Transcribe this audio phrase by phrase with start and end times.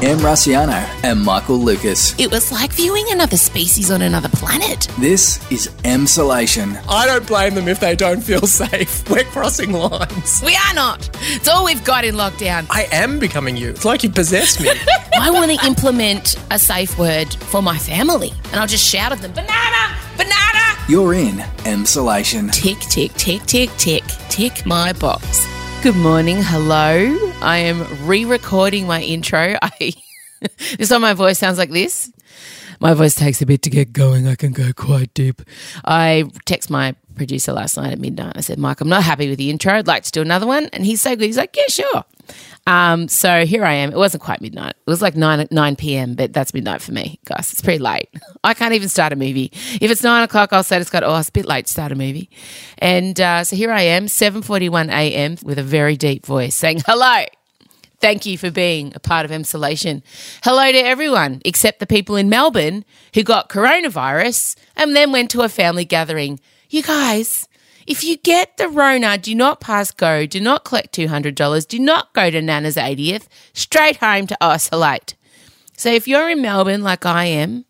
[0.00, 2.14] Em Rusciano and Michael Lucas.
[2.20, 4.86] It was like viewing another species on another planet.
[5.00, 6.02] This is M.
[6.04, 6.80] Emsolation.
[6.88, 9.08] I don't blame them if they don't feel safe.
[9.10, 10.40] We're crossing lines.
[10.46, 11.10] We are not.
[11.22, 12.66] It's all we've got in lockdown.
[12.70, 13.70] I am becoming you.
[13.70, 14.70] It's like you possess me.
[15.20, 19.18] I want to implement a safe word for my family, and I'll just shout at
[19.18, 20.78] them banana, banana.
[20.88, 21.82] You're in M.
[21.82, 22.52] Emsolation.
[22.52, 25.44] Tick, tick, tick, tick, tick, tick my box.
[25.82, 26.36] Good morning.
[26.40, 27.27] Hello.
[27.40, 29.56] I am re recording my intro.
[29.62, 29.92] I
[30.78, 32.12] This time my voice sounds like this.
[32.80, 34.28] My voice takes a bit to get going.
[34.28, 35.42] I can go quite deep.
[35.84, 38.34] I text my producer last night at midnight.
[38.36, 39.74] I said, Mike, I'm not happy with the intro.
[39.74, 40.66] I'd like to do another one.
[40.72, 41.24] And he's so good.
[41.24, 42.04] He's like, yeah, sure.
[42.68, 43.90] Um, so here I am.
[43.90, 44.76] It wasn't quite midnight.
[44.86, 47.52] It was like 9, 9 p.m., but that's midnight for me, guys.
[47.52, 48.08] It's pretty late.
[48.44, 49.50] I can't even start a movie.
[49.80, 51.90] If it's 9 o'clock, I'll say to Scott, oh, it's a bit late to start
[51.90, 52.30] a movie.
[52.76, 55.36] And uh, so here I am, 7.41 a.m.
[55.42, 57.24] with a very deep voice saying, hello.
[58.00, 60.02] Thank you for being a part of Emsolation.
[60.44, 62.84] Hello to everyone except the people in Melbourne
[63.14, 66.38] who got coronavirus and then went to a family gathering.
[66.70, 67.48] You guys,
[67.88, 72.12] if you get the Rona, do not pass go, do not collect $200, do not
[72.12, 75.16] go to Nana's 80th, straight home to isolate.
[75.76, 77.64] So if you're in Melbourne like I am,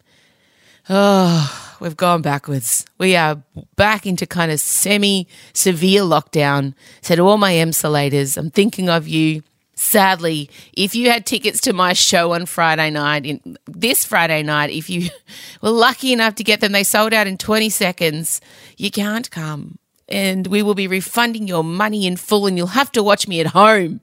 [0.90, 2.84] oh, we've gone backwards.
[2.98, 3.42] We are
[3.76, 6.74] back into kind of semi severe lockdown.
[7.00, 9.42] So to all my emsolators, I'm thinking of you
[9.78, 14.70] sadly, if you had tickets to my show on Friday night, in this Friday night,
[14.70, 15.08] if you
[15.62, 18.40] were lucky enough to get them, they sold out in 20 seconds.
[18.76, 19.78] You can't come.
[20.08, 23.40] And we will be refunding your money in full, and you'll have to watch me
[23.40, 24.00] at home.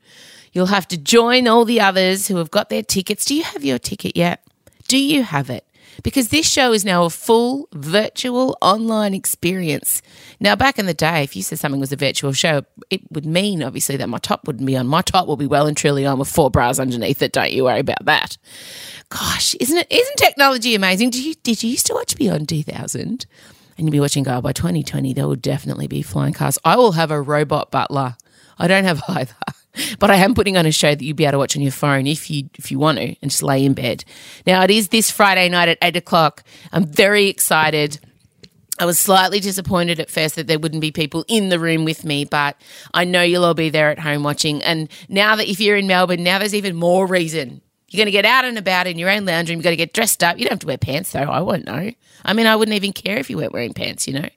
[0.54, 3.26] You'll have to join all the others who have got their tickets.
[3.26, 4.42] Do you have your ticket yet?
[4.88, 5.65] Do you have it?
[6.04, 10.02] Because this show is now a full virtual online experience.
[10.40, 13.26] Now, back in the day, if you said something was a virtual show, it would
[13.26, 14.88] mean obviously that my top wouldn't be on.
[14.88, 17.32] My top will be well and truly on with four bras underneath it.
[17.32, 18.38] Don't you worry about that.
[19.10, 19.88] Gosh, isn't it?
[19.90, 21.12] Isn't technology amazing?
[21.12, 23.26] Did you did you used to watch Beyond 2000?
[23.78, 26.58] And you'll be watching, go, oh, by 2020, there will definitely be flying cars.
[26.64, 28.16] I will have a robot butler.
[28.58, 29.36] I don't have either.
[30.00, 31.72] But I am putting on a show that you'll be able to watch on your
[31.72, 34.04] phone if you if you want to and just lay in bed.
[34.46, 36.44] Now it is this Friday night at eight o'clock.
[36.72, 38.00] I'm very excited.
[38.78, 42.04] I was slightly disappointed at first that there wouldn't be people in the room with
[42.04, 42.60] me, but
[42.94, 44.62] I know you'll all be there at home watching.
[44.64, 47.62] And now that if you're in Melbourne, now there's even more reason.
[47.90, 49.58] You're going to get out and about in your own lounge room.
[49.58, 50.38] You've got to get dressed up.
[50.38, 51.20] You don't have to wear pants, though.
[51.20, 51.92] I won't know.
[52.26, 54.28] I mean, I wouldn't even care if you weren't wearing pants, you know.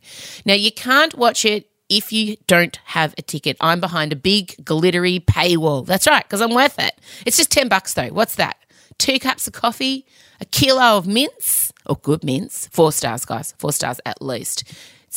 [0.44, 3.56] Now, you can't watch it if you don't have a ticket.
[3.60, 5.87] I'm behind a big glittery paywall.
[5.87, 6.94] That's right, because I'm worth it.
[7.26, 8.09] It's just 10 bucks though.
[8.09, 8.56] What's that?
[8.99, 10.06] Two cups of coffee,
[10.41, 14.65] a kilo of mints, or good mints, four stars, guys, four stars at least.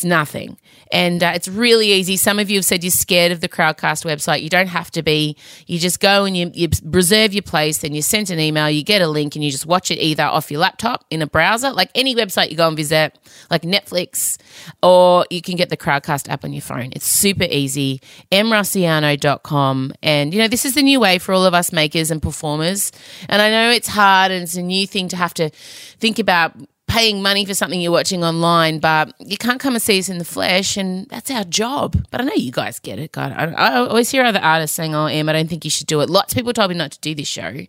[0.01, 0.57] It's nothing.
[0.91, 2.17] And uh, it's really easy.
[2.17, 4.41] Some of you have said you're scared of the Crowdcast website.
[4.41, 5.37] You don't have to be.
[5.67, 8.83] You just go and you, you reserve your place, then you send an email, you
[8.83, 11.69] get a link, and you just watch it either off your laptop in a browser,
[11.69, 13.19] like any website you go and visit,
[13.51, 14.39] like Netflix,
[14.81, 16.91] or you can get the Crowdcast app on your phone.
[16.93, 18.01] It's super easy.
[18.31, 19.93] emrusciano.com.
[20.01, 22.91] And, you know, this is the new way for all of us makers and performers.
[23.29, 26.55] And I know it's hard and it's a new thing to have to think about
[26.91, 30.17] paying money for something you're watching online, but you can't come and see us in
[30.17, 32.05] the flesh, and that's our job.
[32.11, 33.13] But I know you guys get it.
[33.13, 35.87] God, I, I always hear other artists saying, "Oh, Em, I don't think you should
[35.87, 37.67] do it." Lots of people told me not to do this show, and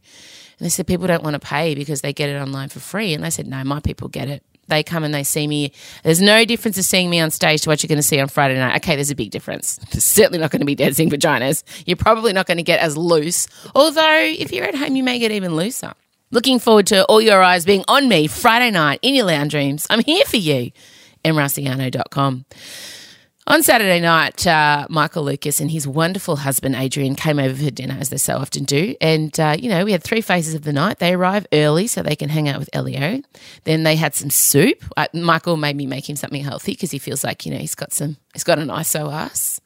[0.59, 3.25] they said people don't want to pay because they get it online for free, and
[3.25, 5.73] I said, "No, my people get it." They come and they see me.
[6.03, 8.29] There's no difference of seeing me on stage to what you're going to see on
[8.29, 8.77] Friday night.
[8.77, 9.77] Okay, there's a big difference.
[9.93, 11.63] There's certainly not going to be dancing vaginas.
[11.85, 13.49] You're probably not going to get as loose.
[13.75, 15.95] Although, if you're at home, you may get even looser.
[16.33, 19.87] Looking forward to all your eyes being on me Friday night in your lounge dreams.
[19.91, 20.73] I'm here for you.
[21.27, 22.47] emrusciano.com.
[23.47, 27.99] On Saturday night, uh, Michael Lucas and his wonderful husband Adrian came over for dinner,
[28.01, 28.95] as they so often do.
[28.99, 31.01] And, uh, you know, we had three phases of the night.
[31.01, 33.21] They arrive early so they can hang out with Elio.
[33.65, 34.83] Then they had some soup.
[34.97, 37.75] Uh, Michael made me make him something healthy because he feels like, you know, he's
[37.75, 39.61] got some, he's got an ISO ass.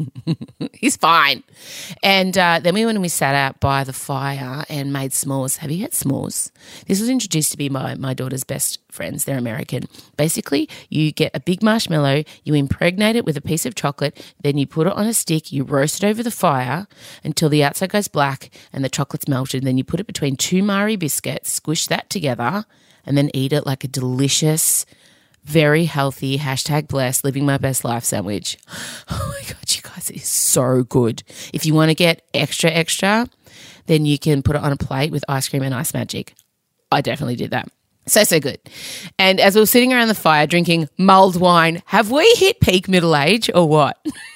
[0.72, 1.42] He's fine.
[2.02, 5.58] And uh, then we went and we sat out by the fire and made s'mores.
[5.58, 6.50] Have you had s'mores?
[6.86, 9.24] This was introduced to me by my daughter's best friends.
[9.24, 9.84] They're American.
[10.16, 14.58] Basically, you get a big marshmallow, you impregnate it with a piece of chocolate, then
[14.58, 16.86] you put it on a stick, you roast it over the fire
[17.24, 19.64] until the outside goes black and the chocolate's melted.
[19.64, 22.64] Then you put it between two Marie biscuits, squish that together,
[23.04, 24.86] and then eat it like a delicious
[25.44, 28.58] very healthy, hashtag blessed, living my best life sandwich.
[29.10, 31.22] Oh my God, you guys, it is so good.
[31.52, 33.28] If you want to get extra, extra,
[33.86, 36.34] then you can put it on a plate with ice cream and ice magic.
[36.90, 37.68] I definitely did that.
[38.06, 38.58] So, so good.
[39.18, 42.88] And as we were sitting around the fire drinking mulled wine, have we hit peak
[42.88, 44.04] middle age or what?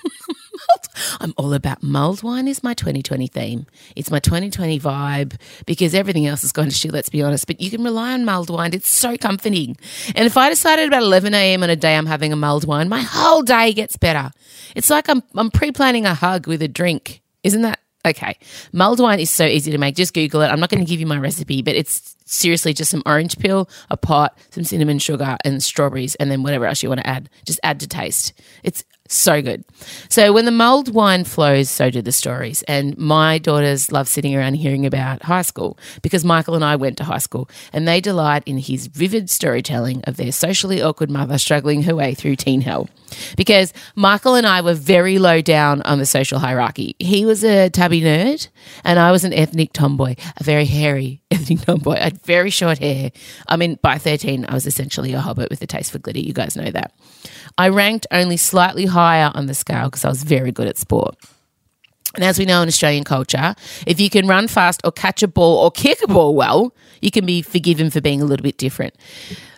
[1.20, 3.66] I'm all about mulled wine is my 2020 theme.
[3.94, 7.46] It's my 2020 vibe because everything else is going to shit, let's be honest.
[7.46, 8.74] But you can rely on mulled wine.
[8.74, 9.76] It's so comforting.
[10.14, 11.62] And if I decided about 11 a.m.
[11.62, 14.30] on a day I'm having a mulled wine, my whole day gets better.
[14.74, 17.22] It's like I'm, I'm pre-planning a hug with a drink.
[17.42, 18.38] Isn't that Okay.
[18.72, 19.96] Mulled wine is so easy to make.
[19.96, 20.46] Just Google it.
[20.46, 23.68] I'm not going to give you my recipe, but it's seriously just some orange peel,
[23.90, 27.28] a pot, some cinnamon sugar, and strawberries, and then whatever else you want to add.
[27.44, 28.32] Just add to taste.
[28.62, 29.64] It's so good.
[30.08, 32.62] So when the mulled wine flows, so do the stories.
[32.64, 36.98] And my daughters love sitting around hearing about high school because Michael and I went
[36.98, 41.38] to high school and they delight in his vivid storytelling of their socially awkward mother
[41.38, 42.88] struggling her way through teen hell.
[43.36, 46.96] Because Michael and I were very low down on the social hierarchy.
[46.98, 48.48] He was a tubby nerd
[48.84, 51.92] and I was an ethnic tomboy, a very hairy tomboy.
[52.00, 53.12] I had very short hair.
[53.48, 56.20] I mean, by 13, I was essentially a hobbit with a taste for glitter.
[56.20, 56.92] You guys know that.
[57.56, 61.16] I ranked only slightly higher on the scale because I was very good at sport.
[62.14, 63.54] And as we know in Australian culture,
[63.86, 67.10] if you can run fast or catch a ball or kick a ball well, you
[67.10, 68.94] can be forgiven for being a little bit different.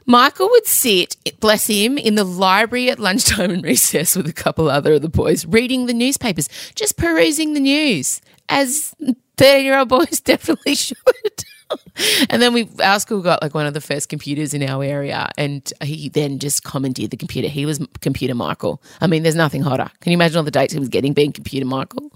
[0.06, 4.70] Michael would sit, bless him, in the library at lunchtime and recess with a couple
[4.70, 8.94] other of the boys, reading the newspapers, just perusing the news, as
[9.36, 11.44] 30 year old boys definitely should.
[12.30, 15.30] and then we our school got like one of the first computers in our area
[15.36, 17.48] and he then just commandeered the computer.
[17.48, 18.82] He was computer michael.
[19.00, 19.90] I mean there's nothing hotter.
[20.00, 22.12] Can you imagine all the dates he was getting being computer michael?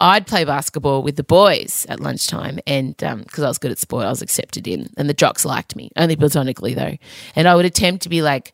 [0.00, 3.78] I'd play basketball with the boys at lunchtime and because um, i was good at
[3.78, 6.96] sport i was accepted in and the jocks liked me only platonically though.
[7.36, 8.52] And i would attempt to be like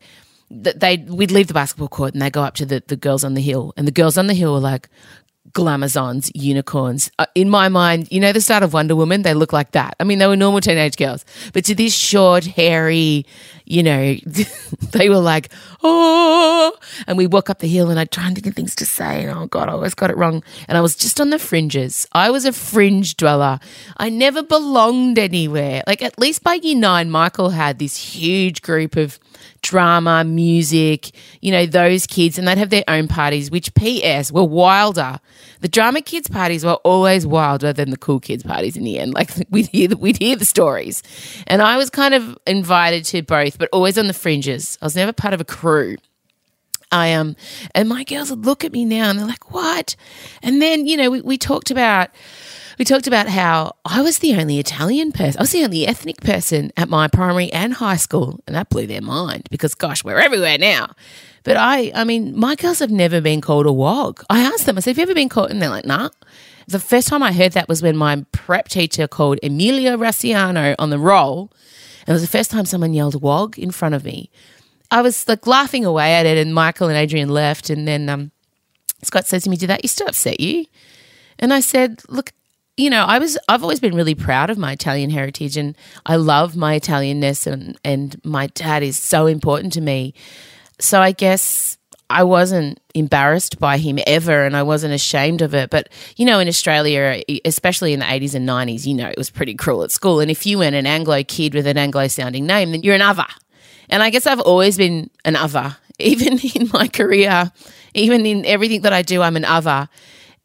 [0.49, 3.33] they we'd leave the basketball court and they go up to the, the girls on
[3.33, 4.89] the hill and the girls on the hill were like
[5.57, 7.09] glamazons, unicorns.
[7.17, 9.95] Uh, in my mind, you know, the start of Wonder Woman, they look like that.
[9.99, 13.25] I mean, they were normal teenage girls, but to this short, hairy,
[13.65, 14.15] you know,
[14.91, 15.49] they were like,
[15.81, 16.77] oh,
[17.07, 19.23] and we walk up the hill and I try and think of things to say.
[19.23, 20.43] And oh God, I always got it wrong.
[20.67, 22.05] And I was just on the fringes.
[22.11, 23.59] I was a fringe dweller.
[23.97, 25.81] I never belonged anywhere.
[25.87, 29.19] Like at least by year nine, Michael had this huge group of
[29.61, 31.11] drama, music,
[31.41, 35.19] you know, those kids, and they'd have their own parties, which PS were wilder.
[35.61, 39.13] The drama kids' parties were always wilder than the cool kids' parties in the end.
[39.13, 41.03] Like we'd hear, the, we'd hear the stories.
[41.47, 44.77] And I was kind of invited to both, but always on the fringes.
[44.81, 45.97] I was never part of a crew.
[46.89, 47.35] I um
[47.75, 49.95] and my girls would look at me now and they're like, What?
[50.41, 52.11] And then, you know, we, we talked about
[52.77, 56.21] we talked about how I was the only Italian person, I was the only ethnic
[56.21, 60.19] person at my primary and high school, and that blew their mind because, gosh, we're
[60.19, 60.91] everywhere now.
[61.43, 64.23] But I, I mean, my girls have never been called a wog.
[64.29, 65.49] I asked them, I said, Have you ever been called?
[65.49, 66.09] And they're like, Nah.
[66.67, 70.89] The first time I heard that was when my prep teacher called Emilia Rusciano on
[70.89, 71.49] the roll.
[72.01, 74.29] And it was the first time someone yelled wog in front of me.
[74.91, 77.69] I was like laughing away at it, and Michael and Adrian left.
[77.69, 78.31] And then um,
[79.01, 80.65] Scott says to me, Did that used to upset you?
[81.39, 82.33] And I said, Look,
[82.77, 85.75] you know, I was I've always been really proud of my Italian heritage and
[86.05, 90.13] I love my Italianness and and my dad is so important to me.
[90.79, 91.77] So I guess
[92.09, 95.69] I wasn't embarrassed by him ever and I wasn't ashamed of it.
[95.69, 99.29] But, you know, in Australia, especially in the 80s and 90s, you know, it was
[99.29, 100.21] pretty cruel at school.
[100.21, 103.01] And if you weren't an Anglo kid with an Anglo sounding name, then you're an
[103.01, 103.25] other.
[103.89, 105.75] And I guess I've always been an other.
[105.99, 107.51] Even in my career,
[107.95, 109.89] even in everything that I do, I'm an other.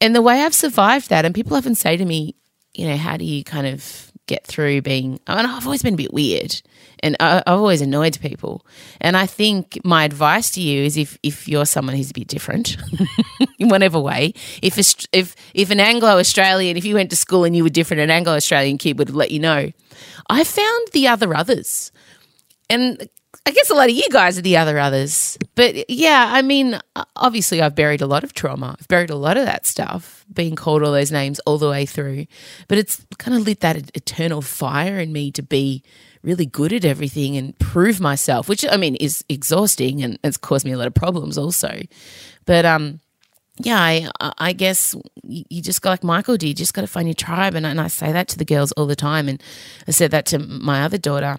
[0.02, 2.34] And the way I've survived that, and people often say to me,
[2.74, 5.96] you know, how do you kind of get through being, mean, I've always been a
[5.96, 6.60] bit weird
[7.04, 8.66] and I, have always annoyed people.
[9.00, 12.26] And I think my advice to you is if, if you're someone who's a bit
[12.26, 12.76] different
[13.60, 14.76] in whatever way, if,
[15.12, 18.10] if, if an Anglo Australian, if you went to school and you were different, an
[18.10, 19.70] Anglo Australian kid would let you know.
[20.28, 21.92] I found the other others.
[22.68, 23.08] And
[23.44, 25.36] I guess a lot of you guys are the other others.
[25.56, 26.78] But yeah, I mean,
[27.16, 28.76] obviously, I've buried a lot of trauma.
[28.78, 31.84] I've buried a lot of that stuff, being called all those names all the way
[31.84, 32.26] through.
[32.68, 35.82] But it's kind of lit that eternal fire in me to be
[36.22, 40.64] really good at everything and prove myself, which I mean is exhausting and it's caused
[40.64, 41.80] me a lot of problems also.
[42.46, 43.00] But um,
[43.58, 44.08] yeah, I,
[44.38, 44.94] I guess
[45.24, 46.46] you just got like Michael did.
[46.46, 48.70] You just got to find your tribe, and, and I say that to the girls
[48.72, 49.42] all the time, and
[49.88, 51.38] I said that to my other daughter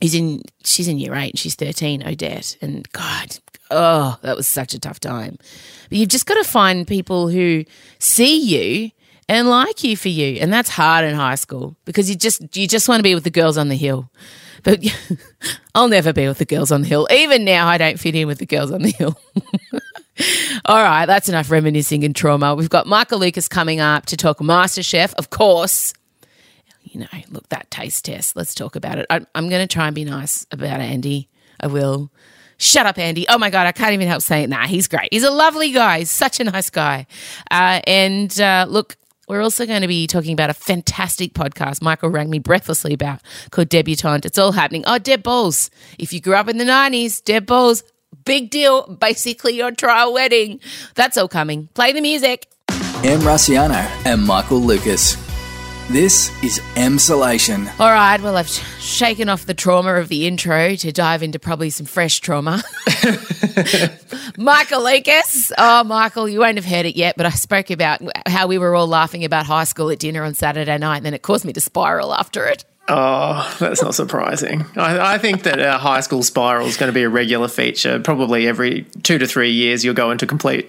[0.00, 2.56] He's in she's in year eight she's 13 odette.
[2.60, 3.38] And god
[3.70, 5.38] oh that was such a tough time.
[5.88, 7.64] But you've just got to find people who
[7.98, 8.90] see you
[9.28, 10.38] and like you for you.
[10.40, 13.24] And that's hard in high school because you just you just want to be with
[13.24, 14.10] the girls on the hill.
[14.62, 14.82] But
[15.74, 17.06] i'll never be with the girls on the hill.
[17.10, 19.18] Even now i don't fit in with the girls on the hill.
[20.64, 22.54] All right that's enough reminiscing and trauma.
[22.54, 25.92] We've got michael lucas coming up to talk master chef of course
[26.84, 29.06] you know, look, that taste test, let's talk about it.
[29.10, 31.28] I, I'm going to try and be nice about Andy.
[31.60, 32.10] I will.
[32.56, 33.26] Shut up, Andy.
[33.28, 34.68] Oh my God, I can't even help saying that.
[34.68, 35.08] He's great.
[35.10, 36.00] He's a lovely guy.
[36.00, 37.06] He's such a nice guy.
[37.50, 38.96] Uh, and uh, look,
[39.28, 43.20] we're also going to be talking about a fantastic podcast Michael rang me breathlessly about
[43.50, 44.26] called Debutante.
[44.26, 44.84] It's all happening.
[44.86, 45.70] Oh, Deb Balls.
[45.98, 47.82] If you grew up in the 90s, Deb Balls,
[48.24, 48.86] big deal.
[48.86, 50.60] Basically, your trial wedding.
[50.94, 51.68] That's all coming.
[51.74, 52.46] Play the music.
[53.02, 55.23] Em Rusciano and Michael Lucas.
[55.90, 57.68] This is Emsolation.
[57.78, 61.68] All right, well, I've shaken off the trauma of the intro to dive into probably
[61.68, 62.64] some fresh trauma.
[64.38, 65.52] Michael Lucas.
[65.58, 68.74] Oh, Michael, you won't have heard it yet, but I spoke about how we were
[68.74, 71.52] all laughing about high school at dinner on Saturday night, and then it caused me
[71.52, 72.64] to spiral after it.
[72.88, 74.64] Oh, that's not surprising.
[74.76, 78.00] I, I think that a high school spiral is going to be a regular feature.
[78.00, 80.68] Probably every two to three years, you'll go into complete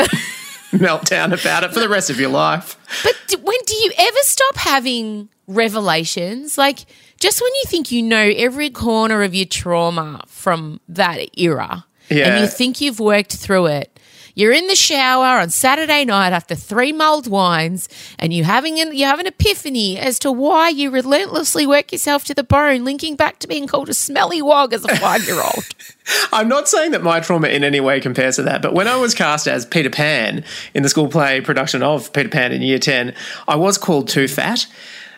[0.79, 2.77] meltdown about it for the rest of your life.
[3.03, 6.57] But when do you ever stop having revelations?
[6.57, 6.85] Like,
[7.19, 11.85] just when you think you know every corner of your trauma from that era,
[12.27, 13.94] and you think you've worked through it,
[14.35, 17.87] you're in the shower on Saturday night after three mulled wines,
[18.19, 22.25] and you having an, you have an epiphany as to why you relentlessly work yourself
[22.25, 25.41] to the bone, linking back to being called a smelly wog as a five year
[25.41, 25.65] old.
[26.33, 28.97] I'm not saying that my trauma in any way compares to that, but when I
[28.97, 32.77] was cast as Peter Pan in the school play production of Peter Pan in year
[32.77, 33.15] 10,
[33.47, 34.67] I was called too fat.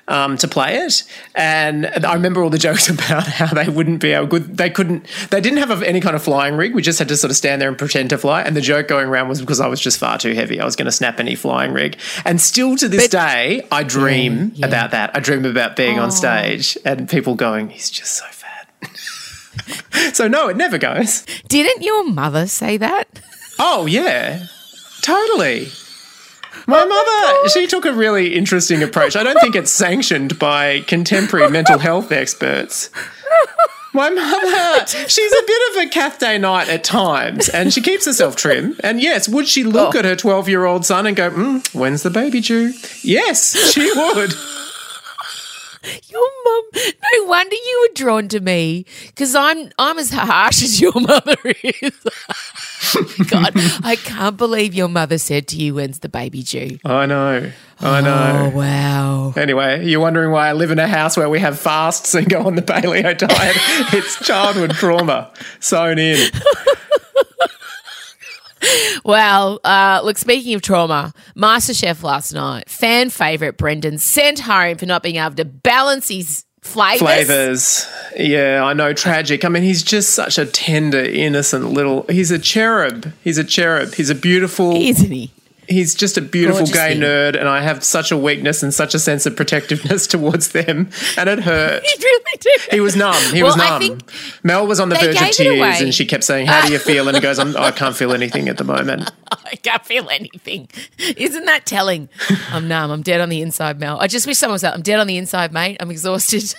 [0.09, 1.03] Um, to play it,
[1.35, 4.55] and I remember all the jokes about how they wouldn't be able good.
[4.55, 5.05] They couldn't.
[5.31, 6.73] They didn't have any kind of flying rig.
[6.73, 8.41] We just had to sort of stand there and pretend to fly.
[8.41, 10.61] And the joke going around was because I was just far too heavy.
[10.61, 11.97] I was going to snap any flying rig.
[12.23, 14.65] And still to this day, I dream Yeah, yeah.
[14.67, 15.11] about that.
[15.13, 18.69] I dream about being on stage and people going, "He's just so fat."
[20.15, 21.25] so no, it never goes.
[21.49, 23.19] Didn't your mother say that?
[23.59, 24.45] Oh yeah,
[25.01, 25.67] totally.
[26.69, 29.15] My mother, she took a really interesting approach.
[29.15, 32.89] I don't think it's sanctioned by contemporary mental health experts.
[33.93, 38.35] My mother, she's a bit of a Kath Day-Knight at times, and she keeps herself
[38.35, 38.75] trim.
[38.83, 39.99] And yes, would she look Oh.
[39.99, 42.73] at her 12 year old son and go, mm, when's the baby due?
[43.01, 44.33] Yes, she would.
[46.09, 46.63] Your mum.
[46.75, 51.35] No wonder you were drawn to me because I'm I'm as harsh as your mother
[51.45, 51.91] is.
[53.29, 53.53] God,
[53.83, 57.51] I can't believe your mother said to you, "When's the baby due?" I know.
[57.79, 58.51] I oh, know.
[58.53, 59.33] Oh wow.
[59.35, 62.45] Anyway, you're wondering why I live in a house where we have fasts and go
[62.45, 63.27] on the paleo diet.
[63.93, 66.31] it's childhood trauma sewn in.
[69.03, 70.17] Well, uh, look.
[70.17, 75.35] Speaking of trauma, MasterChef last night, fan favorite Brendan sent home for not being able
[75.35, 76.99] to balance his flavors.
[76.99, 77.87] Flavors.
[78.17, 78.93] Yeah, I know.
[78.93, 79.45] Tragic.
[79.45, 82.05] I mean, he's just such a tender, innocent little.
[82.09, 83.13] He's a cherub.
[83.23, 83.93] He's a cherub.
[83.93, 84.75] He's a beautiful.
[84.75, 85.31] isn't he?
[85.69, 87.01] He's just a beautiful Gorgeous gay thing.
[87.01, 90.89] nerd, and I have such a weakness and such a sense of protectiveness towards them,
[91.17, 91.83] and it hurt.
[91.87, 92.61] He really did.
[92.71, 93.15] He was numb.
[93.33, 93.99] He Well, was numb.
[94.43, 97.07] Mel was on the verge of tears, and she kept saying, "How do you feel?"
[97.07, 100.69] And he goes, I'm, "I can't feel anything at the moment." I can't feel anything.
[101.17, 102.09] Isn't that telling?
[102.51, 102.91] I'm numb.
[102.91, 103.99] I'm dead on the inside, Mel.
[103.99, 105.77] I just wish someone said, I'm dead on the inside, mate.
[105.79, 106.53] I'm exhausted.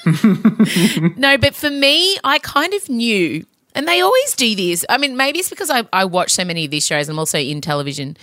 [1.17, 4.85] no, but for me, I kind of knew, and they always do this.
[4.89, 7.19] I mean, maybe it's because I, I watch so many of these shows and I'm
[7.19, 8.17] also in television.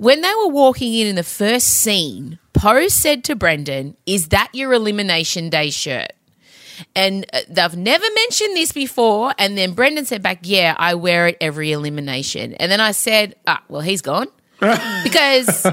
[0.00, 4.48] When they were walking in in the first scene, Poh said to Brendan, Is that
[4.54, 6.12] your Elimination Day shirt?
[6.96, 9.34] And uh, they've never mentioned this before.
[9.36, 12.54] And then Brendan said back, Yeah, I wear it every elimination.
[12.54, 14.28] And then I said, Ah, well, he's gone.
[15.04, 15.66] because,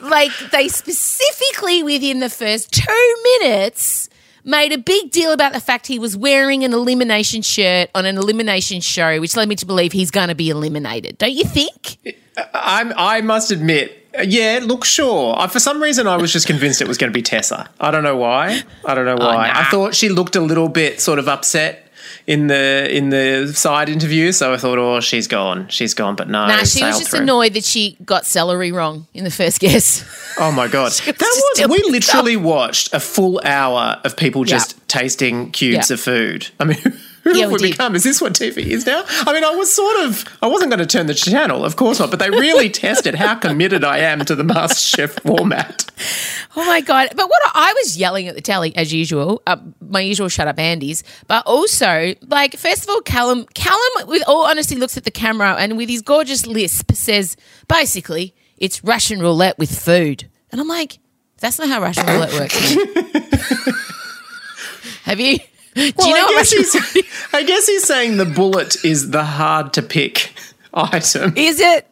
[0.00, 4.08] like, they specifically within the first two minutes
[4.44, 8.16] made a big deal about the fact he was wearing an elimination shirt on an
[8.16, 11.18] elimination show, which led me to believe he's going to be eliminated.
[11.18, 11.98] Don't you think?
[12.52, 15.34] I'm, I must admit, uh, yeah, look, sure.
[15.38, 17.68] I, for some reason, I was just convinced it was going to be Tessa.
[17.80, 18.62] I don't know why.
[18.84, 19.48] I don't know why.
[19.48, 19.60] nah.
[19.60, 21.83] I thought she looked a little bit sort of upset
[22.26, 26.16] in the in the side interview, so I thought, oh, she's gone, she's gone.
[26.16, 27.20] But no, Nah, she was just through.
[27.20, 30.04] annoyed that she got celery wrong in the first guess.
[30.38, 31.68] Oh my god, that was.
[31.68, 35.94] We literally watched a full hour of people just tasting cubes Yeah.
[35.94, 36.48] of food.
[36.58, 36.78] I mean.
[37.24, 37.94] Who Yeah, have we we become?
[37.94, 39.02] Is this what TV is now?
[39.08, 41.98] I mean, I was sort of, I wasn't going to turn the channel, of course
[41.98, 45.90] not, but they really tested how committed I am to the MasterChef format.
[46.56, 47.08] Oh my god!
[47.16, 50.56] But what I was yelling at the telly as usual, uh, my usual shut up
[50.56, 55.10] Andy's, But also, like, first of all, Callum, Callum, with all honesty, looks at the
[55.10, 60.30] camera and with his gorgeous lisp says, basically, it's Russian roulette with food.
[60.52, 61.00] And I'm like,
[61.40, 62.54] that's not how Russian roulette works.
[65.04, 65.38] Have you?
[65.74, 69.24] Do you Well, know I, guess he's, I guess he's saying the bullet is the
[69.24, 70.32] hard to pick
[70.72, 71.32] item.
[71.36, 71.86] is it?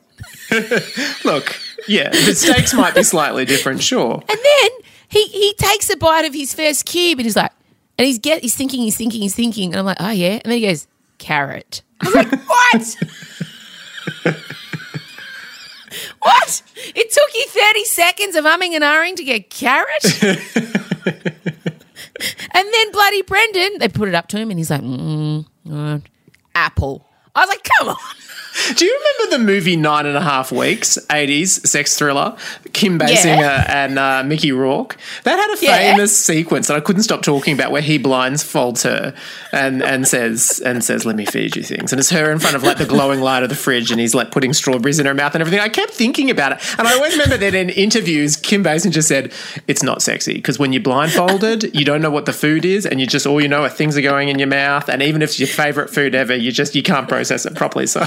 [1.25, 1.59] Look,
[1.89, 4.15] yeah, the stakes might be slightly different, sure.
[4.29, 4.71] And then
[5.09, 7.51] he he takes a bite of his first cube and he's like,
[7.99, 10.43] and he's get he's thinking, he's thinking, he's thinking, and I'm like, oh yeah, and
[10.45, 10.87] then he goes,
[11.19, 11.83] carrot.
[12.01, 12.97] I'm like, what?
[16.21, 16.62] what?
[16.95, 20.05] It took you 30 seconds of umming and ahhing to get carrot?
[22.52, 25.99] And then bloody Brendan, they put it up to him and he's like, mm, uh,
[26.54, 27.06] apple.
[27.35, 27.97] I was like, come on.
[28.75, 32.37] Do you remember the movie Nine and a Half Weeks, 80s sex thriller?
[32.73, 33.85] Kim Basinger Yeah.
[33.85, 34.97] and uh, Mickey Rourke?
[35.25, 35.92] That had a Yeah.
[35.92, 39.14] famous sequence that I couldn't stop talking about where he blindfolds her
[39.52, 41.92] and, and says, and says, let me feed you things.
[41.92, 44.14] And it's her in front of like the glowing light of the fridge and he's
[44.14, 45.61] like putting strawberries in her mouth and everything.
[45.61, 46.78] I kept thinking about it.
[46.78, 49.32] And I always remember that in interviews, Kim Basinger said,
[49.66, 53.00] it's not sexy because when you're blindfolded, you don't know what the food is and
[53.00, 54.88] you just, all you know are things are going in your mouth.
[54.88, 57.87] And even if it's your favorite food ever, you just, you can't process it properly.
[57.87, 58.04] So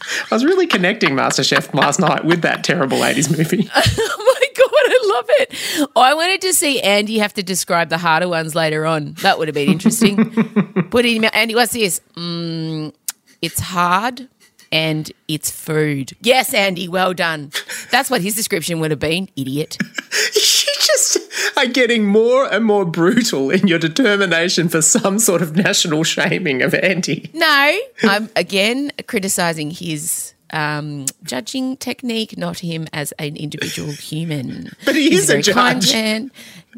[0.30, 3.68] I was really connecting MasterChef last night with that terrible 80s movie.
[4.14, 5.88] Oh my god, I love it.
[5.96, 9.12] I wanted to see Andy have to describe the harder ones later on.
[9.22, 10.30] That would have been interesting.
[10.90, 12.00] Put in Andy, what's this?
[12.16, 12.92] Mm,
[13.40, 14.28] it's hard
[14.72, 16.12] and it's food.
[16.22, 17.52] Yes, Andy, well done.
[17.90, 19.28] That's what his description would have been.
[19.36, 19.76] Idiot.
[19.82, 21.18] you just
[21.56, 26.62] are getting more and more brutal in your determination for some sort of national shaming
[26.62, 27.30] of Andy.
[27.34, 34.70] No, I'm again criticizing his um, judging technique, not him as an individual human.
[34.84, 35.92] But he He's is a judge.
[35.92, 36.30] man.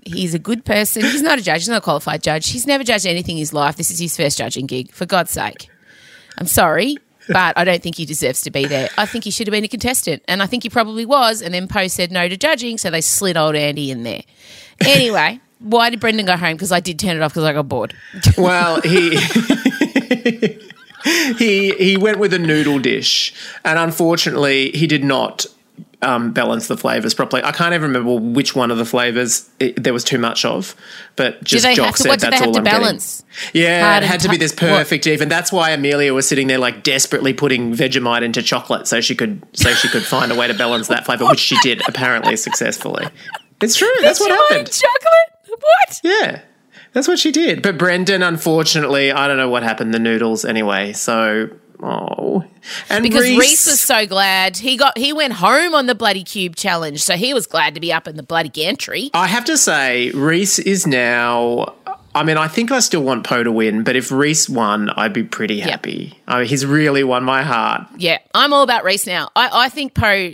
[0.05, 1.03] He's a good person.
[1.03, 1.63] He's not a judge.
[1.63, 2.51] He's not a qualified judge.
[2.51, 3.77] He's never judged anything in his life.
[3.77, 4.93] This is his first judging gig.
[4.93, 5.69] For God's sake,
[6.39, 6.99] I'm sorry.
[7.29, 8.89] But I don't think he deserves to be there.
[8.99, 10.23] I think he should have been a contestant.
[10.29, 11.41] And I think he probably was.
[11.43, 12.79] And then Poh said no to judging.
[12.79, 14.23] So they slid old Andy in there.
[14.87, 16.55] Anyway, why did Brendan go home?
[16.55, 17.95] Because I did turn it off because I got bored.
[18.37, 19.17] Well, he.
[21.39, 25.47] he he went with a noodle dish, and unfortunately, he did not
[26.05, 27.43] um, balance the flavors properly.
[27.43, 30.77] I can't even remember which one of the flavors it, there was too much of,
[31.17, 32.81] but just Jock to- said that's all I'm getting.
[32.81, 33.25] balance?
[33.53, 34.59] Yeah, Hard it had to be this what?
[34.61, 35.29] perfect even.
[35.29, 39.43] That's why Amelia was sitting there like desperately putting Vegemite into chocolate so she could
[39.55, 43.07] so she could find a way to balance that flavor, which she did apparently successfully.
[43.61, 43.89] It's true.
[44.01, 44.71] That's what happened.
[44.71, 45.59] Chocolate?
[45.59, 46.01] What?
[46.05, 46.41] Yeah.
[46.93, 47.61] That's what she did.
[47.63, 49.93] But Brendan, unfortunately, I don't know what happened.
[49.93, 50.93] The noodles, anyway.
[50.93, 51.49] So,
[51.85, 52.45] oh,
[52.89, 56.25] and Because Reece, Reece, was so glad he got he went home on the bloody
[56.25, 59.11] cube challenge, so he was glad to be up in the bloody gantry.
[59.15, 61.75] I have to say, Reece is now.
[62.17, 65.13] I mean, I think I still want Poh to win, but if Reece won, I'd
[65.13, 66.17] be pretty happy.
[66.29, 67.89] I mean, he's really won my heart.
[67.97, 69.31] Yeah, I'm all about Reece now.
[69.35, 70.33] I, I think Poh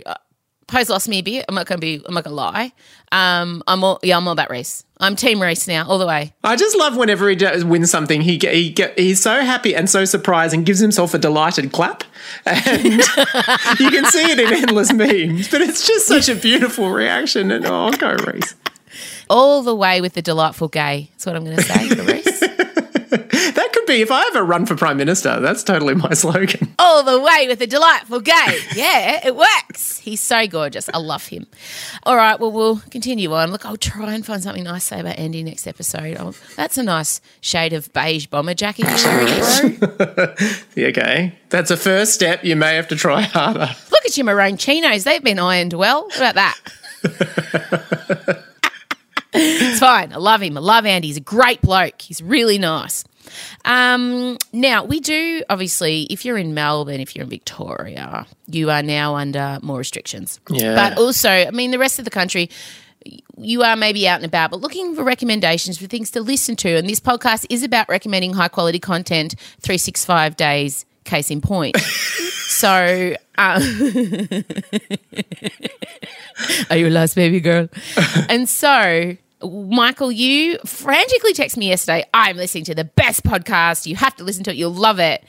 [0.71, 1.45] Poh's lost me a bit.
[1.49, 2.01] I'm not gonna be.
[2.05, 2.71] I'm not gonna lie.
[3.11, 4.15] Um, I'm all yeah.
[4.15, 4.85] I'm all about Reece.
[5.01, 6.33] I'm team Reece now, all the way.
[6.43, 9.89] I just love whenever he does wins something, he he get, he's so happy and
[9.89, 12.05] so surprised and gives himself a delighted clap,
[12.45, 12.63] and
[13.79, 15.49] you can see it in endless memes.
[15.49, 18.55] But it's just such a beautiful reaction, and oh, I'll go Reece.
[19.29, 21.09] All the way with the delightful gay.
[21.11, 22.30] That's what I'm gonna say for Reece.
[23.51, 25.39] That could be if I ever run for prime minister.
[25.39, 26.73] That's totally my slogan.
[26.79, 28.59] all the way with a delightful gay.
[28.75, 29.97] Yeah, it works.
[29.99, 30.89] He's so gorgeous.
[30.93, 31.47] I love him.
[32.03, 33.51] All right, well, we'll continue on.
[33.51, 36.17] Look, I'll try and find something nice to say about Andy next episode.
[36.19, 40.35] Oh, that's a nice shade of beige bomber jacket you're wearing, bro.
[40.75, 42.43] Yeah, Okay, that's a first step.
[42.45, 43.69] You may have to try harder.
[43.91, 45.03] Look at your maroon chinos.
[45.03, 46.03] They've been ironed well.
[46.03, 46.57] What about that?
[49.81, 50.13] Fine.
[50.13, 50.57] I love him.
[50.57, 51.07] I love Andy.
[51.07, 51.99] He's a great bloke.
[52.01, 53.03] He's really nice.
[53.65, 58.83] Um, now, we do, obviously, if you're in Melbourne, if you're in Victoria, you are
[58.83, 60.39] now under more restrictions.
[60.49, 60.75] Yeah.
[60.75, 62.51] But also, I mean, the rest of the country,
[63.37, 66.75] you are maybe out and about, but looking for recommendations for things to listen to.
[66.75, 71.75] And this podcast is about recommending high quality content 365 days, case in point.
[71.79, 73.61] so, um,
[76.69, 77.67] are you a last baby girl?
[78.29, 82.03] and so, Michael, you frantically texted me yesterday.
[82.13, 83.85] I'm listening to the best podcast.
[83.85, 84.57] You have to listen to it.
[84.57, 85.23] You'll love it.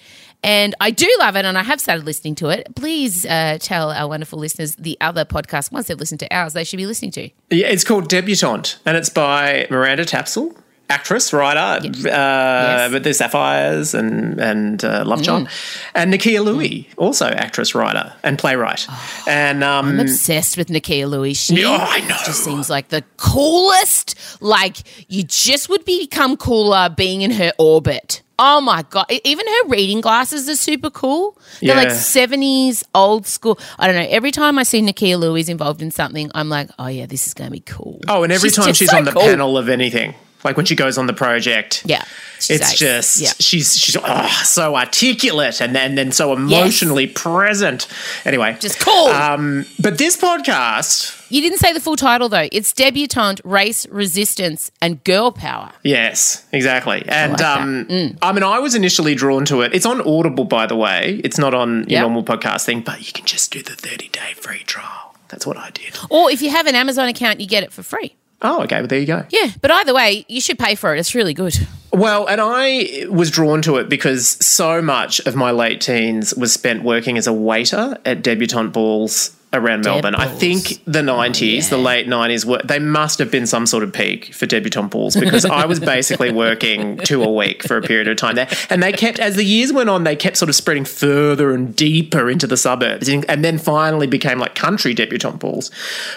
[0.44, 2.74] And I do love it, and I have started listening to it.
[2.74, 6.64] Please uh, tell our wonderful listeners the other podcast, once they've listened to ours, they
[6.64, 7.30] should be listening to.
[7.50, 10.56] Yeah, it's called Debutante, and it's by Miranda Tapsell,
[10.90, 15.48] actress, writer, uh, with the Sapphires and and uh, Love Child,
[15.94, 18.86] and Nakkiah Lui, also actress, writer, and playwright.
[19.26, 21.34] and um, I'm obsessed with Nakkiah Lui.
[21.34, 22.16] She Oh, I know.
[22.26, 24.16] just seems like the coolest.
[24.42, 24.78] Like
[25.10, 28.22] you just would become cooler being in her orbit.
[28.38, 29.06] Oh my god!
[29.24, 31.38] Even her reading glasses are super cool.
[31.60, 33.58] They're like seventies old school.
[33.78, 34.08] I don't know.
[34.10, 37.34] Every time I see Nakkiah Lui involved in something, I'm like, oh yeah, this is
[37.34, 38.00] going to be cool.
[38.08, 39.22] oh, and every time she's so on the cool.
[39.22, 40.14] panel of anything.
[40.44, 41.82] Like when she goes on the project.
[41.84, 42.02] Yeah.
[42.38, 42.74] It's ace.
[42.78, 43.32] just Yeah.
[43.38, 47.86] she's she's oh, so articulate and then then so emotionally present.
[48.24, 49.06] Anyway, Just cool.
[49.06, 52.48] Um, but this podcast, you didn't say the full title though.
[52.50, 55.70] It's debutante, race, resistance, and girl power.
[55.84, 57.04] yes, exactly.
[57.06, 58.18] And like um, Mm.
[58.20, 59.72] I mean, I was initially drawn to it.
[59.74, 61.20] It's on Audible, by the way.
[61.24, 62.02] It's not on your Yep.
[62.02, 65.14] normal podcast thing, but you can just do the thirty day free trial.
[65.28, 65.96] That's what I did.
[66.10, 68.16] Or if you have an Amazon account, you get it for free.
[68.42, 68.80] Oh, okay.
[68.80, 69.24] Well, there you go.
[69.30, 70.98] Yeah, but either way, you should pay for it.
[70.98, 71.54] It's really good.
[71.92, 76.52] Well, and I was drawn to it because so much of my late teens was
[76.52, 80.14] spent working as a waiter at debutante balls around Melbourne.
[80.14, 83.92] I think the 90s, the late 90s, were, they must have been some sort of
[83.92, 88.08] peak for debutante balls because I was basically working two a week for a period
[88.08, 88.48] of time there.
[88.70, 91.76] And they kept, as the years went on, they kept sort of spreading further and
[91.76, 95.70] deeper into the suburbs and then finally became like country debutante balls.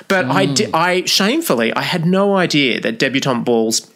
[0.08, 0.54] But I, hmm.
[0.54, 3.92] di- I shamefully, I had no idea that debutante balls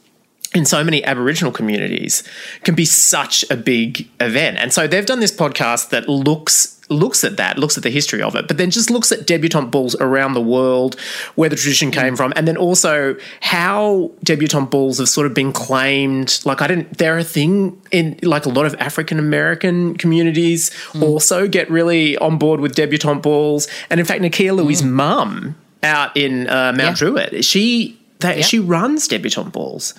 [0.54, 2.24] in so many Aboriginal communities
[2.64, 4.58] can be such a big event.
[4.58, 8.22] And so they've done this podcast that looks looks at that, looks at the history
[8.22, 11.00] of it, but then just looks at debutante balls around the world,
[11.36, 15.54] where the tradition came from, and then also how debutante balls have sort of been
[15.54, 16.40] claimed.
[16.46, 20.72] Like I didn't they're a thing in like a lot of African American communities
[21.02, 23.68] also get really on board with debutante balls.
[23.90, 26.94] And in fact Nakkiah Lui's mum out in uh, Mount Yeah.
[27.08, 28.44] Druitt, she they, Yeah.
[28.44, 29.94] she runs debutante balls,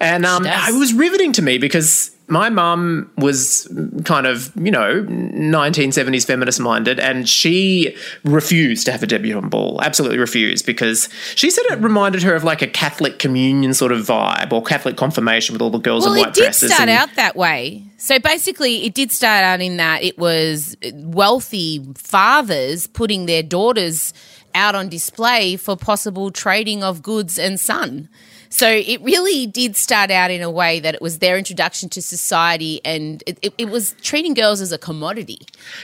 [0.00, 3.68] and um, it was riveting to me because my mum was
[4.04, 9.80] kind of you know 1970s feminist minded, and she refused to have a debutante ball.
[9.82, 14.00] Absolutely refused because she said it reminded her of like a Catholic communion sort of
[14.06, 16.62] vibe or Catholic confirmation with all the girls Well, in white dresses.
[16.64, 17.82] it did start and- out that way.
[17.98, 24.12] So basically, it did start out in that it was wealthy fathers putting their daughters
[24.54, 28.08] out on display for possible trading of goods and sun.
[28.54, 32.00] So it really did start out in a way that it was their introduction to
[32.00, 35.40] society, and it, it, it was treating girls as a commodity.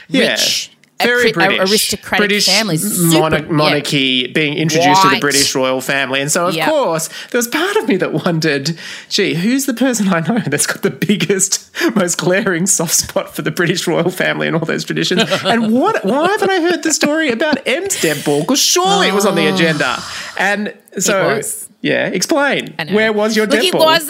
[0.07, 0.29] Yeah.
[0.31, 0.71] Rich,
[1.03, 2.81] Very British, aristocratic British families,
[3.11, 3.51] Super- yeah.
[3.51, 6.69] monarchy being introduced to the British royal family, and so of Yeah.
[6.69, 8.77] course there was part of me that wondered,
[9.09, 13.41] gee, who's the person I know that's got the biggest, most glaring soft spot for
[13.41, 15.23] the British royal family and all those traditions?
[15.43, 16.05] and what?
[16.05, 18.41] Why haven't I heard the story about Em's deb ball?
[18.41, 19.53] Because surely it was on the oh.
[19.53, 19.97] agenda,
[20.37, 21.41] and so
[21.81, 23.85] yeah, explain where was your Look, dead it ball?
[23.85, 24.09] was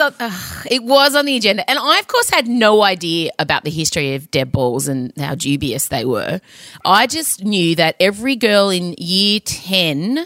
[0.70, 4.15] it was on the agenda, and I of course had no idea about the history
[4.15, 6.41] of deb balls and how dubious they were.
[6.84, 10.26] I just knew that every girl in year ten.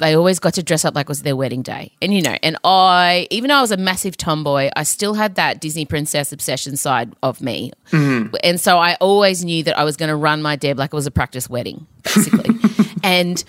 [0.00, 1.92] They always got to dress up like it was their wedding day.
[2.00, 5.34] And you know, and I, even though I was a massive tomboy, I still had
[5.34, 7.72] that Disney princess obsession side of me.
[7.90, 8.34] Mm-hmm.
[8.42, 10.96] And so I always knew that I was going to run my deb like it
[10.96, 12.54] was a practice wedding, basically.
[13.04, 13.44] and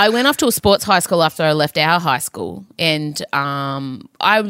[0.00, 3.22] I went off to a sports high school after I left our high school, and
[3.34, 4.40] um, I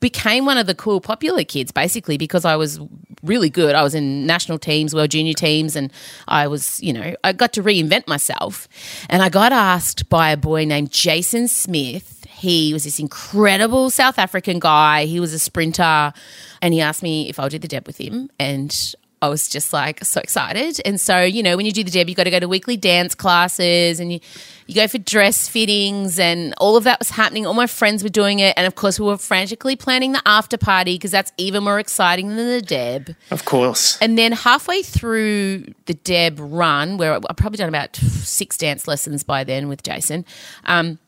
[0.00, 2.80] became one of the cool, popular kids basically because I was
[3.22, 3.76] really good.
[3.76, 5.92] I was in national teams, world junior teams, and
[6.26, 8.66] I was, you know, I got to reinvent myself.
[9.08, 12.26] And I got asked by a boy named Jason Smith.
[12.28, 15.04] He was this incredible South African guy.
[15.04, 16.12] He was a sprinter,
[16.60, 19.48] and he asked me if I would do the deb with him, and I was
[19.48, 20.80] just like so excited.
[20.84, 22.76] And so, you know, when you do the Deb, you got to go to weekly
[22.76, 24.20] dance classes and you,
[24.66, 27.44] you go for dress fittings and all of that was happening.
[27.44, 28.54] All my friends were doing it.
[28.56, 32.28] And of course, we were frantically planning the after party because that's even more exciting
[32.28, 33.16] than the Deb.
[33.30, 33.98] of course.
[34.00, 39.24] And then halfway through the Deb run, where I've probably done about six dance lessons
[39.24, 40.24] by then with Jason,
[40.64, 40.98] um,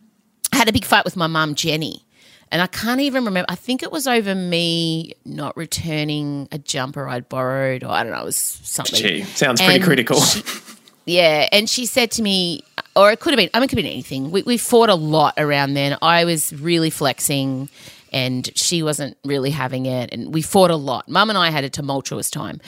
[0.52, 2.04] I had a big fight with my mum, Jenny.
[2.52, 3.46] And I can't even remember.
[3.48, 8.12] I think it was over me not returning a jumper I'd borrowed, or I don't
[8.12, 8.98] know, it was something.
[9.00, 10.20] Gee, sounds pretty And critical.
[10.20, 10.42] she-
[11.06, 12.62] yeah, and she said to me,
[12.96, 14.30] or it could have been, I mean, it could have been anything.
[14.32, 15.96] We, we fought a lot around then.
[16.02, 17.68] I was really flexing,
[18.12, 21.08] and she wasn't really having it, and we fought a lot.
[21.08, 22.60] Mum and I had a tumultuous time.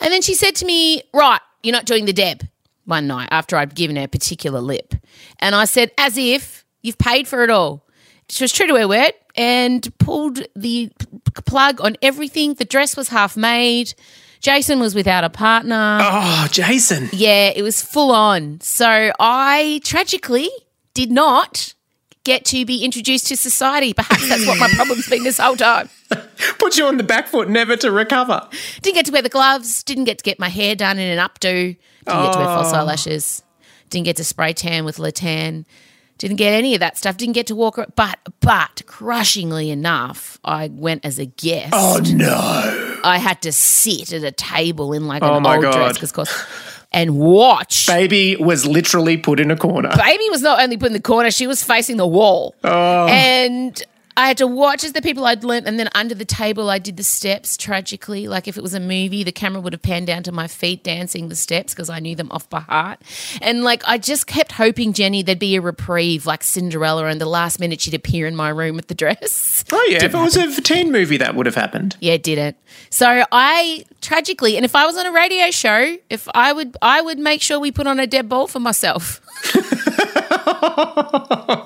[0.00, 2.46] And then she said to me, Right, you're not doing the Deb
[2.84, 4.94] one night after I'd given her a particular lip.
[5.40, 7.83] And I said, As if you've paid for it all.
[8.28, 10.90] She was true to her word and pulled the
[11.44, 12.54] plug on everything.
[12.54, 13.94] The dress was half made.
[14.40, 15.98] Jason was without a partner.
[16.02, 17.08] oh, Jason.
[17.12, 18.60] Yeah, it was full on.
[18.60, 20.50] So I tragically
[20.92, 21.74] did not
[22.24, 23.92] get to be introduced to society.
[23.94, 25.88] Perhaps that's what my problem's been this whole time.
[26.58, 28.46] Put you on the back foot, never to recover.
[28.82, 29.82] Didn't get to wear the gloves.
[29.82, 31.42] Didn't get to get my hair done in an updo.
[31.52, 32.76] Didn't get to wear false Oh.
[32.76, 33.42] eyelashes.
[33.90, 35.66] Didn't get to spray tan with Le Tan.
[36.18, 37.16] Didn't get any of that stuff.
[37.16, 37.78] Didn't get to walk.
[37.96, 41.72] But but crushingly enough, I went as a guest.
[41.74, 43.00] Oh no.
[43.04, 45.94] I had to sit at a table in like an Oh, my old dress God.
[45.94, 46.44] because course,
[46.92, 47.86] and watch.
[47.86, 49.90] Baby was literally put in a corner.
[49.96, 52.54] Baby was not only put in the corner; she was facing the wall.
[52.64, 53.06] Oh.
[53.08, 53.82] And
[54.16, 56.78] I had to watch as the people I'd learnt, and then under the table, I
[56.78, 58.28] did the steps tragically.
[58.28, 60.84] Like if it was a movie, the camera would have panned down to my feet
[60.84, 63.00] dancing the steps because I knew them off by heart.
[63.42, 67.26] And like I just kept hoping, Jenny, there'd be a reprieve like Cinderella, and the
[67.26, 69.64] last minute she'd appear in my room with the dress.
[69.72, 71.96] Oh yeah, if it was a teen movie, that would have happened.
[72.00, 72.56] Yeah, it didn't.
[72.90, 77.00] So I tragically, and if I was on a radio show, if I would, I
[77.00, 79.20] would make sure we put on a deb ball for myself.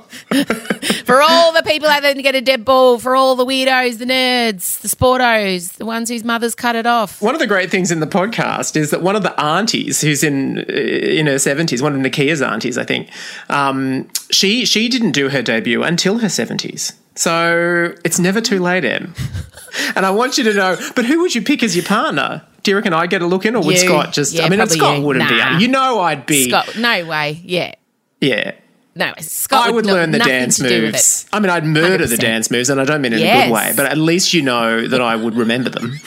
[1.08, 3.98] for all the people out there to get a deb ball, for all the weirdos,
[3.98, 7.20] the nerds, the sportos, the ones whose mothers cut it off.
[7.22, 10.22] One of the great things in the podcast is that one of the aunties who's
[10.22, 13.08] in in her seventies, one of Nakkiah's aunties, I think,
[13.48, 16.92] um, she she didn't do her debut until her seventies.
[17.14, 19.12] So it's never too late, Em.
[19.96, 20.76] and I want you to know.
[20.94, 22.42] But who would you pick as your partner?
[22.62, 23.80] Do you reckon I'd get a look in, or would You.
[23.88, 24.34] Scott just?
[24.34, 25.04] Yeah, I mean, Scott you.
[25.04, 25.56] wouldn't Nah.
[25.56, 25.62] be.
[25.64, 26.48] You know, I'd be.
[26.48, 27.40] Scott, no way.
[27.44, 27.74] Yeah.
[28.20, 28.52] Yeah.
[28.98, 31.26] No, Scott I would not- learn the dance to do with moves.
[31.32, 32.20] I mean, I'd murder the 100%.
[32.20, 34.42] dance moves, and I don't mean it in a good way, but at least you
[34.42, 35.98] know that I would remember them.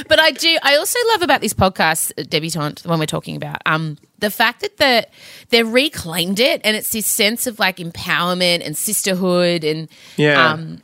[0.07, 0.55] But I do.
[0.61, 3.61] I also love about this podcast, debutante, the one we're talking about.
[3.65, 5.07] Um, the fact that the
[5.49, 10.51] they reclaimed it, and it's this sense of like empowerment and sisterhood, and Yeah.
[10.53, 10.81] um,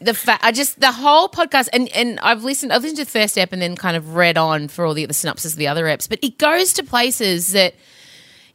[0.00, 2.72] the fact I just the whole podcast, and and I've listened.
[2.72, 5.04] I've listened to the first ep, and then kind of read on for all the
[5.04, 6.08] other synopsis of the other eps.
[6.08, 7.74] But it goes to places that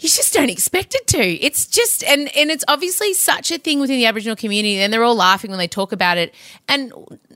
[0.04, 1.18] you just don't expect it to.
[1.18, 5.04] It's just and and it's obviously such a thing within the Aboriginal community, and they're
[5.04, 6.36] all laughing when they talk about it.
[6.68, 6.92] And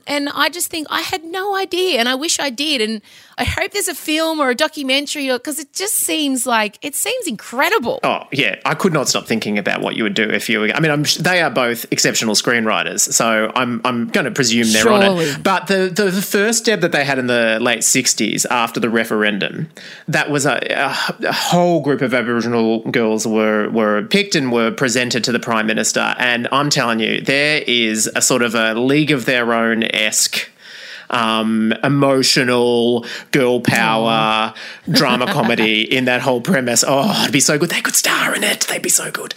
[0.06, 2.82] and I just think I had no idea, and I wish I did.
[2.82, 3.00] And
[3.38, 6.94] I hope there's a film or a documentary, or because it just seems like it
[6.94, 8.00] seems incredible.
[8.02, 10.70] Oh yeah, I could not stop thinking about what you would do if you were.
[10.70, 14.90] I mean, I'm, they are both exceptional screenwriters, so I'm I'm going to presume they're
[14.90, 15.42] on it.
[15.42, 18.90] But the, the the first step that they had in the late '60s after the
[18.90, 19.70] referendum,
[20.06, 22.57] that was a, a, a whole group of Aboriginal
[22.90, 27.20] girls were were picked and were presented to the Prime Minister, and I'm telling you,
[27.20, 30.50] there is a sort of a League of Their Own esque
[31.10, 34.54] um, emotional girl power
[34.90, 36.84] drama comedy in that whole premise.
[36.86, 37.70] Oh, it'd be so good.
[37.70, 38.60] They could star in it.
[38.62, 39.32] They'd be so good.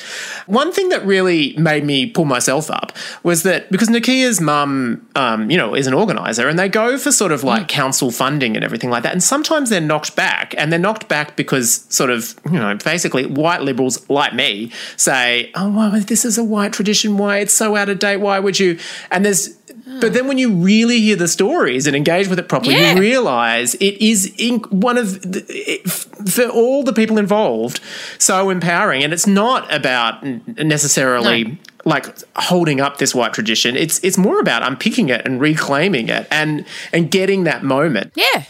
[0.46, 2.92] One thing that really made me pull myself up
[3.24, 7.12] was that because Nakkiah's mum, um, you know, is an organizer and they go for
[7.12, 9.14] sort of like council funding and everything like that.
[9.14, 13.26] And sometimes they're knocked back and they're knocked back because sort of, you know, basically
[13.26, 17.18] white liberals like me say, oh, well, this is a white tradition.
[17.18, 18.18] Why it's so out of date.
[18.18, 18.78] Why would you?
[19.10, 19.56] And there's,
[20.00, 22.94] but then when you really hear the stories and engage with it properly, Yeah.
[22.94, 24.32] you realize it is
[24.70, 27.80] one of the, it, for all the people involved
[28.18, 30.24] so empowering, and it's not about
[30.58, 31.44] necessarily.
[31.44, 31.56] No.
[31.84, 36.28] Like holding up this white tradition, it's it's more about unpicking it and reclaiming it
[36.30, 38.14] and and getting that moment.
[38.16, 38.44] Yeah.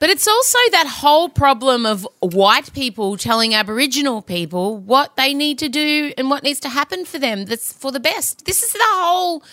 [0.00, 5.56] But it's also that whole problem of white people telling Aboriginal people what they need
[5.60, 8.44] to do and what needs to happen for them that's for the best.
[8.44, 9.44] This is the whole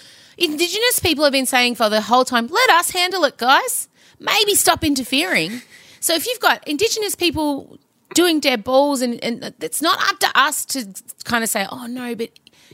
[0.42, 3.88] Indigenous people have been saying for the whole time let us handle it, guys.
[4.20, 5.62] Maybe stop interfering.
[6.00, 7.80] So if you've got Indigenous people
[8.16, 11.86] doing deb balls and, and it's not up to us to kind of say, oh
[11.86, 12.30] no, but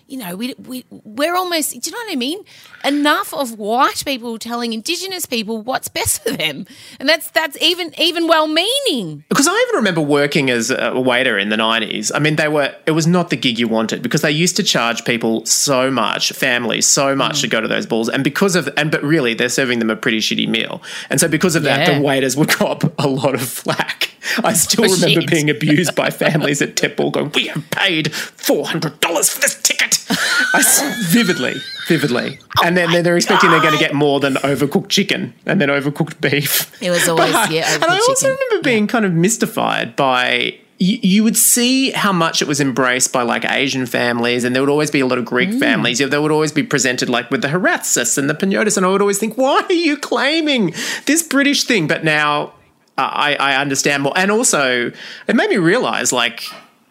[0.08, 2.39] you know, we, we, we're almost, do you know what I mean?
[2.86, 6.65] Enough of white people telling Indigenous people what's best for them.
[7.00, 9.26] And that's, that's even, even well meaning.
[9.28, 12.12] Because I even remember working as a waiter in the 90s.
[12.15, 14.63] I mean, they were, it was not the gig you wanted because they used to
[14.63, 17.41] charge people so much, families so much mm.
[17.41, 18.08] to go to those balls.
[18.08, 20.82] And because of, and but really, they're serving them a pretty shitty meal.
[21.10, 24.12] And so because of that, the waiters would cop a lot of flack.
[24.43, 25.30] I still Oh, remember shit.
[25.30, 29.96] being abused by families at Tetball going, We have paid $400 for this ticket.
[30.10, 31.56] I vividly,
[31.88, 32.39] vividly.
[32.63, 36.22] and then they're expecting they're going to get more than overcooked chicken and then overcooked
[36.22, 36.72] beef.
[36.82, 38.38] It was always, yeah, and I also chicken.
[38.48, 40.60] remember being kind of mystified by.
[40.80, 44.62] You, you would see how much it was embraced by like Asian families, and there
[44.62, 45.60] would always be a lot of Greek Mm.
[45.60, 45.98] families.
[45.98, 49.02] They would always be presented like with the Haratsis and the Pinotis, and I would
[49.02, 50.76] always think, why are you claiming
[51.08, 51.88] this British thing?
[51.88, 52.54] But now
[52.96, 54.91] I, I understand more, and also
[55.28, 56.43] it made me realize like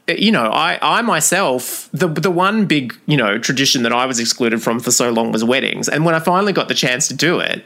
[0.08, 4.18] you know, I, I myself, the the one big, you know, tradition that I was
[4.20, 5.88] excluded from for so long was weddings.
[5.88, 7.64] And when I finally got the chance to do it,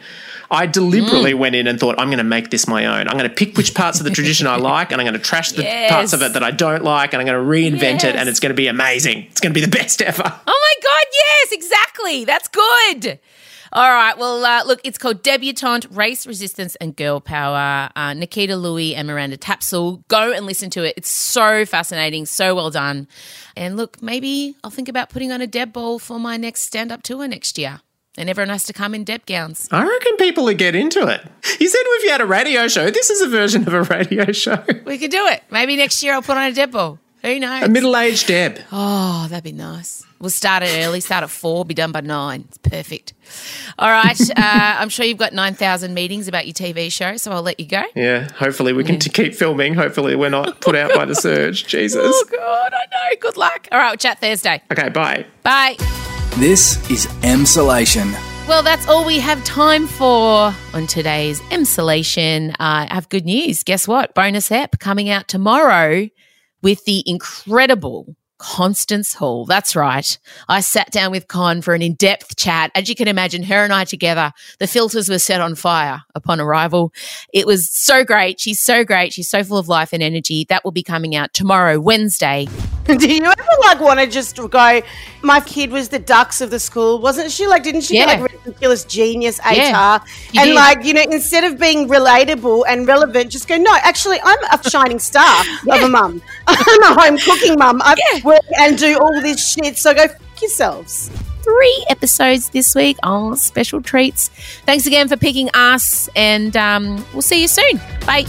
[0.50, 1.38] I deliberately mm.
[1.38, 3.07] went in and thought, I'm going to make this my own.
[3.07, 5.24] I'm going to pick which parts of the tradition I like, and I'm going to
[5.24, 5.92] trash the Yes.
[5.92, 8.40] parts of it that I don't like, and I'm going to reinvent it, and it's
[8.40, 9.26] going to be amazing.
[9.31, 10.24] It's going to be the best ever.
[10.24, 12.24] Oh my God, yes, exactly.
[12.24, 13.20] That's good.
[13.73, 14.19] All right.
[14.19, 17.89] Well, uh, look, it's called Debutante, Race, Resistance, and Girl Power.
[17.95, 20.03] Uh, Nakkiah Lui and Miranda Tapsell.
[20.09, 20.95] Go and listen to it.
[20.97, 23.07] It's so fascinating, so well done.
[23.57, 26.91] And look, maybe I'll think about putting on a Deb ball for my next stand
[26.91, 27.81] up tour next year.
[28.19, 29.69] And everyone has to come in Deb gowns.
[29.71, 31.21] I reckon people would get into it.
[31.61, 34.65] You said you had a radio show, this is a version of a radio show.
[34.85, 35.45] We could do it.
[35.51, 36.99] Maybe next year I'll put on a Deb ball.
[37.23, 37.65] Who knows?
[37.65, 38.59] A middle aged Deb.
[38.73, 40.05] Oh, that'd be nice.
[40.21, 42.45] We'll start it early, start at four, be done by nine.
[42.49, 43.15] It's perfect.
[43.79, 44.19] All right.
[44.41, 47.67] Uh, I'm sure you've got 9,000 meetings about your TV show, so I'll let you
[47.67, 47.83] go.
[47.95, 49.75] Yeah, hopefully we can t- keep filming.
[49.75, 51.67] Hopefully we're not put out by the surge.
[51.67, 52.01] Jesus.
[52.03, 53.17] Oh, God, I know.
[53.21, 53.69] Good luck.
[53.71, 54.63] All right, we'll chat Thursday.
[54.73, 55.27] Okay, bye.
[55.43, 55.77] Bye.
[56.39, 58.13] This is Emsolation.
[58.49, 62.51] Well, that's all we have time for on today's Emsolation.
[62.53, 62.55] Uh,
[62.89, 63.63] I have good news.
[63.63, 64.15] Guess what?
[64.15, 66.09] Bonus app coming out tomorrow
[66.62, 69.44] with the incredible Constance Hall.
[69.44, 70.18] That's right.
[70.48, 72.70] I sat down with Con for an in depth chat.
[72.74, 76.40] As you can imagine, her and I together, the filters were set on fire upon
[76.40, 76.90] arrival.
[77.35, 78.40] It was so great.
[78.40, 79.12] She's so great.
[79.12, 80.46] She's so full of life and energy.
[80.48, 82.46] That will be coming out tomorrow, Wednesday.
[82.87, 84.81] Do you ever like want to just go?
[85.22, 87.46] My kid was the dux of the school, wasn't she?
[87.46, 88.07] Like, didn't she Yeah.
[88.07, 89.53] get like ridiculous genius HR?
[89.55, 89.98] Yeah,
[90.35, 90.55] and did.
[90.55, 93.59] like, you know, instead of being relatable and relevant, just go.
[93.59, 96.22] No, actually, I'm a shining star of a mum.
[96.46, 97.81] I'm a home cooking mum.
[98.31, 99.77] Work and do all this shit.
[99.77, 101.11] So go f- yourselves.
[101.43, 102.97] three episodes this week.
[103.03, 104.29] Oh, special treats.
[104.66, 107.81] Thanks again for picking us, and um, we'll see you soon.
[108.07, 108.25] Bye.